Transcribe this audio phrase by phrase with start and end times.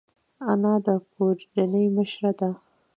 [0.51, 2.49] انا د کورنۍ مشوره ده